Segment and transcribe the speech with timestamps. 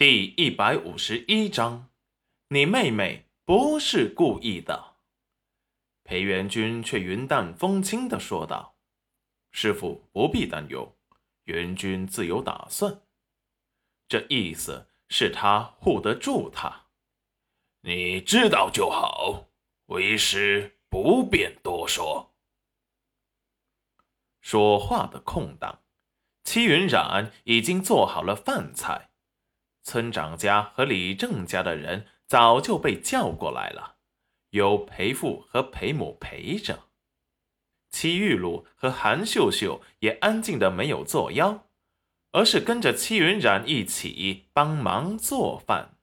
[0.00, 1.90] 第一百五十一章，
[2.48, 4.96] 你妹妹不是故意的。
[6.04, 8.78] 裴元君却云淡风轻的说道
[9.52, 10.96] ：“师傅不必担忧，
[11.44, 13.02] 元君自有打算。
[14.08, 16.86] 这意思是他护得住他。
[17.82, 19.50] 你知道就好，
[19.88, 22.34] 为师不便多说。”
[24.40, 25.82] 说话的空档，
[26.42, 29.09] 戚云染已经做好了饭菜。
[29.90, 33.96] 村长家和李正家的人早就被叫过来了，
[34.50, 36.84] 有裴父和裴母陪着。
[37.90, 41.66] 戚玉露和韩秀秀也安静的没有作妖，
[42.30, 45.96] 而是跟着戚云染一起帮忙做饭。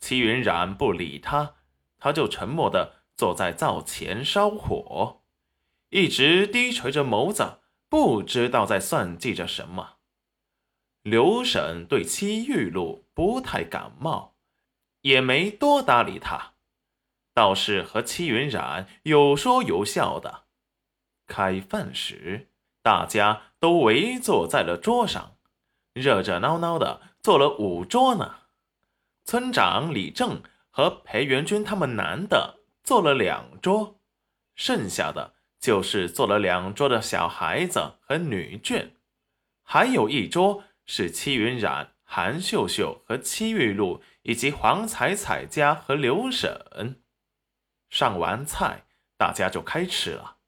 [0.00, 1.54] 戚云染不理他，
[1.98, 5.22] 他就沉默的坐在灶前烧火，
[5.90, 9.91] 一直低垂着眸子，不知道在算计着什么。
[11.02, 14.36] 刘婶对戚玉露不太感冒，
[15.00, 16.52] 也没多搭理他，
[17.34, 20.44] 倒是和戚云染有说有笑的。
[21.26, 22.50] 开饭时，
[22.82, 25.34] 大家都围坐在了桌上，
[25.92, 28.36] 热热闹闹的坐了五桌呢。
[29.24, 33.98] 村长李正和裴元军他们男的坐了两桌，
[34.54, 38.90] 剩下的就是坐了两桌的小孩子和女眷，
[39.64, 40.62] 还有一桌。
[40.86, 47.02] 是戚云染、韩秀秀和戚玉露，以及黄彩彩家和刘婶。
[47.88, 48.84] 上完菜，
[49.16, 50.38] 大家就开吃了。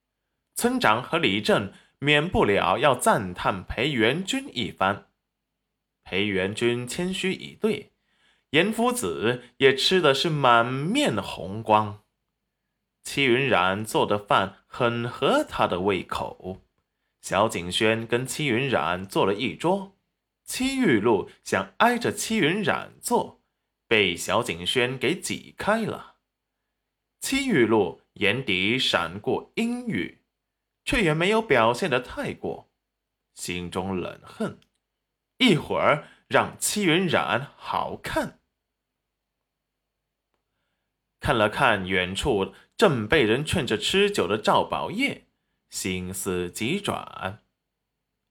[0.55, 5.09] 村长和李正免不了要赞叹裴元君一番。
[6.05, 7.93] 裴元君谦虚以对，
[8.51, 12.03] 严夫子也吃的是满面红光。
[13.03, 16.63] 戚云染做的饭很合他的胃口，
[17.21, 19.97] 小景轩跟戚云染做了一桌。
[20.45, 23.43] 戚玉露想挨着戚云染坐，
[23.89, 26.17] 被小景轩给挤开了。
[27.21, 30.21] 戚玉露眼底闪过阴郁，
[30.85, 32.71] 却也没有表现的太过，
[33.33, 34.61] 心中冷恨。
[35.39, 38.39] 一会儿让戚云染好看。
[41.19, 45.27] 看了看远处正被人劝着吃酒的赵宝业，
[45.71, 47.43] 心思急转，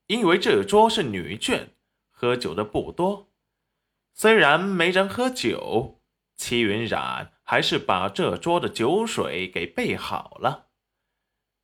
[0.06, 1.73] 因为这桌是女眷。
[2.24, 3.30] 喝酒的不多，
[4.14, 6.00] 虽然没人喝酒，
[6.34, 10.68] 戚云染还是把这桌的酒水给备好了。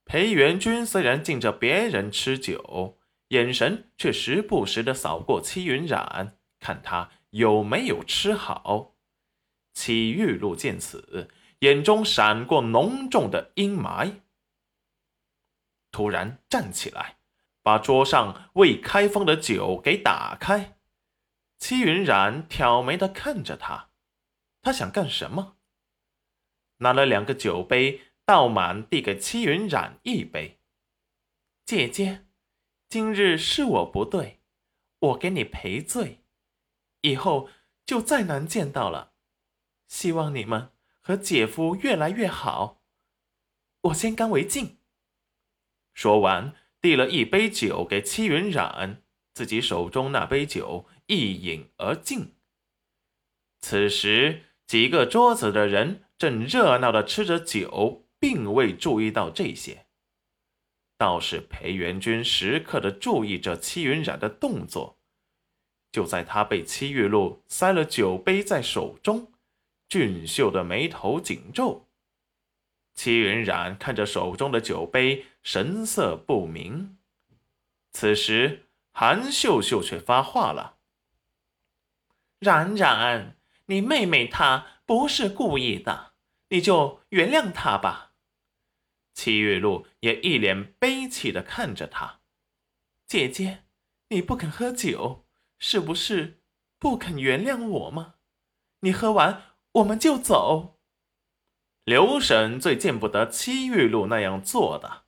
[0.04, 2.98] 裴元君虽然敬着别人吃酒，
[3.28, 8.96] 眼神却时不时的扫过戚云染，看他有没有吃好。
[9.72, 14.20] 戚玉露见此，眼中闪过浓重的阴霾，
[15.90, 17.19] 突然站起来。
[17.62, 20.78] 把桌上未开封的酒给打开，
[21.58, 23.90] 戚云染挑眉的看着他，
[24.62, 25.58] 他想干什么？
[26.78, 30.60] 拿了两个酒杯，倒满递给戚云染一杯。
[31.66, 32.26] 姐姐，
[32.88, 34.40] 今日是我不对，
[34.98, 36.24] 我给你赔罪，
[37.02, 37.50] 以后
[37.84, 39.12] 就再难见到了。
[39.86, 42.82] 希望你们和姐夫越来越好。
[43.82, 44.78] 我先干为敬。
[45.92, 46.54] 说完。
[46.80, 49.02] 递了一杯酒给戚云染，
[49.34, 52.34] 自己手中那杯酒一饮而尽。
[53.60, 59.86] 此时，几个桌子的人正热闹的吃着酒，并未注意到这些。
[60.96, 64.98] 倒是裴元君时刻的注意着戚云染的动作。
[65.92, 69.32] 就在他被戚玉露塞了酒杯在手中，
[69.88, 71.89] 俊秀的眉头紧皱。
[73.00, 76.98] 戚云染看着手中的酒杯，神色不明。
[77.92, 80.76] 此时，韩秀秀却发话了
[82.40, 86.12] ：“冉冉，你妹妹她不是故意的，
[86.50, 88.12] 你就原谅她吧。”
[89.16, 92.20] 戚玉露也一脸悲戚的看着他
[93.08, 93.64] ：“姐姐，
[94.10, 95.24] 你不肯喝酒，
[95.58, 96.42] 是不是
[96.78, 98.16] 不肯原谅我吗？
[98.80, 100.76] 你喝完，我们就走。”
[101.90, 105.06] 刘婶最见不得戚玉露那样做的。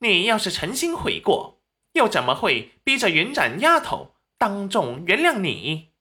[0.00, 1.62] 你要是诚心悔过，
[1.92, 5.94] 又怎么会逼着云展丫头当众原谅你？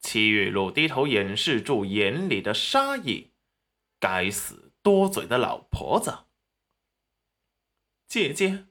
[0.00, 3.32] 戚玉露低头掩饰住眼里的杀意。
[4.00, 6.20] 该死，多嘴的老婆子！
[8.08, 8.64] 姐姐，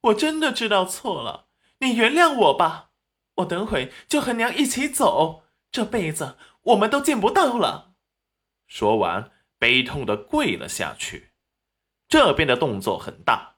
[0.00, 1.48] 我真的知道错了，
[1.80, 2.92] 你原谅我吧。
[3.34, 7.89] 我等会就和娘一起走，这辈子我们都见不到了。
[8.70, 11.32] 说完，悲痛的跪了下去。
[12.08, 13.56] 这边的动作很大，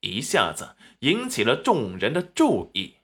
[0.00, 2.96] 一下子引起了众人的注意。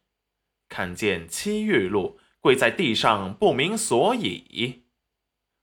[0.69, 4.85] 看见戚玉露跪在地上不明所以，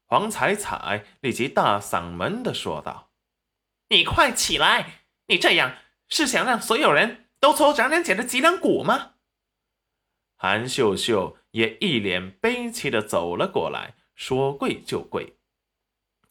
[0.05, 3.11] 黄彩彩立即大嗓门的说道
[3.89, 5.03] ：“你快起来！
[5.27, 5.77] 你这样
[6.07, 9.15] 是想让所有人都抽长人姐的脊梁骨吗？”
[10.37, 15.37] 韩秀秀也一脸悲戚的走了过来，说跪就跪。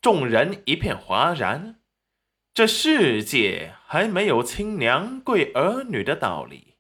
[0.00, 1.81] 众人一片哗然，
[2.55, 6.76] 这世界还没有亲娘跪儿女的道理。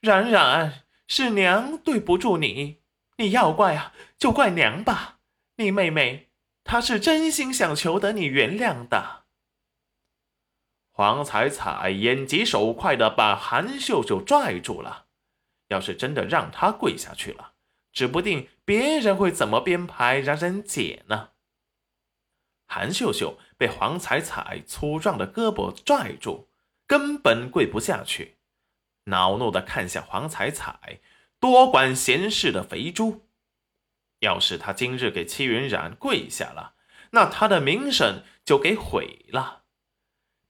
[0.00, 2.82] 冉冉，是娘对不住你，
[3.18, 5.20] 你要怪啊，就怪娘吧。
[5.56, 6.30] 你妹妹
[6.64, 9.24] 她是真心想求得你原谅的。
[10.90, 15.06] 黄彩彩眼疾手快的把韩秀秀拽住了，
[15.68, 17.52] 要是真的让她跪下去了，
[17.92, 21.30] 指不定别人会怎么编排冉冉姐呢。
[22.74, 26.48] 韩秀秀被黄彩彩粗壮的胳膊拽住，
[26.88, 28.38] 根本跪不下去，
[29.04, 30.98] 恼怒的看向黄彩彩，
[31.38, 33.28] 多管闲事的肥猪。
[34.22, 36.74] 要是他今日给戚云染跪下了，
[37.12, 39.62] 那他的名声就给毁了。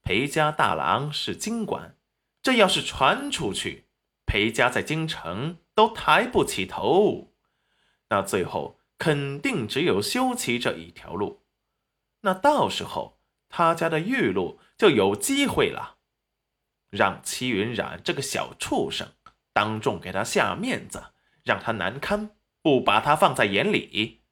[0.03, 1.99] 裴家大郎是京官，
[2.41, 3.85] 这要是传出去，
[4.25, 7.35] 裴家在京城都抬不起头，
[8.09, 11.44] 那最后肯定只有休妻这一条路。
[12.25, 15.99] 那到时候，他家的玉露就有机会了。
[16.88, 19.12] 让齐云染这个小畜生
[19.53, 21.12] 当众给他下面子，
[21.43, 22.31] 让他难堪，
[22.62, 24.23] 不把他放在眼里。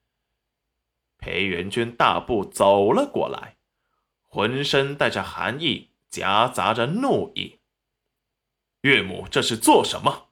[1.19, 3.57] 裴元君大步走了过来，
[4.23, 7.61] 浑身带着寒意，夹杂着怒意。
[8.81, 10.31] 岳母这是做什么？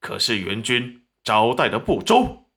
[0.00, 2.49] 可是元君招待的不周。